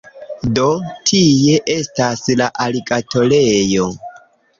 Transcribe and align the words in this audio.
Do, 0.59 0.69
tie 1.27 1.59
estas 1.73 2.23
la 2.39 2.47
aligatorejo 2.65 3.87